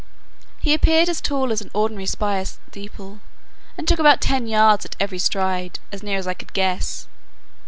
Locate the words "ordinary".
1.75-2.07